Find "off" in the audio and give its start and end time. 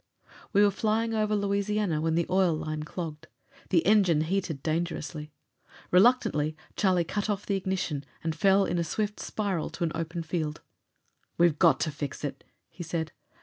7.29-7.45